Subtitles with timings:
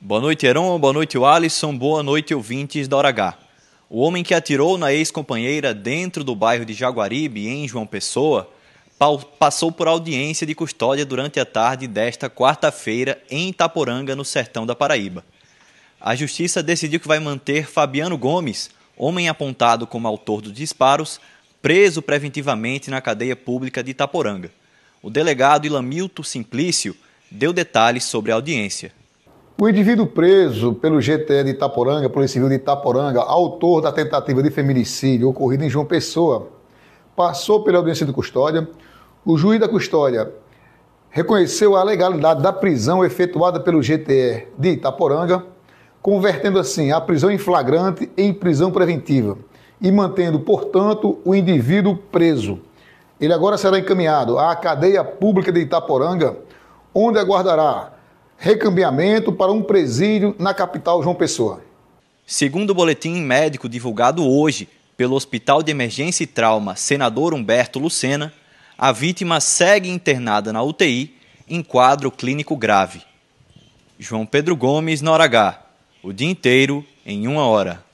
[0.00, 0.78] Boa noite, Heron.
[0.78, 1.76] Boa noite, Alisson.
[1.76, 3.36] Boa noite, ouvintes da Hora H.
[3.90, 8.48] O homem que atirou na ex-companheira dentro do bairro de Jaguaribe, em João Pessoa,
[9.40, 14.72] passou por audiência de custódia durante a tarde desta quarta-feira em Itaporanga, no sertão da
[14.72, 15.24] Paraíba.
[16.00, 21.20] A justiça decidiu que vai manter Fabiano Gomes, homem apontado como autor dos disparos,
[21.60, 24.52] preso preventivamente na cadeia pública de Itaporanga.
[25.02, 26.96] O delegado Ilamilto Simplício
[27.28, 28.96] deu detalhes sobre a audiência.
[29.60, 34.50] O indivíduo preso pelo GTE de Itaporanga, Polícia Civil de Itaporanga, autor da tentativa de
[34.52, 36.46] feminicídio ocorrida em João Pessoa,
[37.16, 38.68] passou pela audiência de custódia.
[39.26, 40.32] O juiz da custódia
[41.10, 45.44] reconheceu a legalidade da prisão efetuada pelo GTE de Itaporanga,
[46.00, 49.36] convertendo assim a prisão em flagrante em prisão preventiva
[49.80, 52.60] e mantendo, portanto, o indivíduo preso.
[53.20, 56.36] Ele agora será encaminhado à cadeia pública de Itaporanga,
[56.94, 57.97] onde aguardará
[58.38, 61.60] recambiamento para um presídio na capital João Pessoa.
[62.24, 68.32] Segundo o boletim médico divulgado hoje pelo Hospital de Emergência e Trauma Senador Humberto Lucena,
[68.76, 71.16] a vítima segue internada na UTI
[71.48, 73.02] em quadro clínico grave.
[73.98, 75.60] João Pedro Gomes, na hora H.
[76.00, 77.84] O dia inteiro em uma hora.